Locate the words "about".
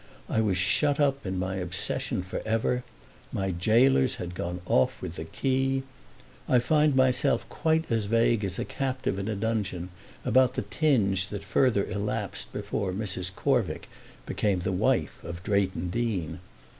10.25-10.55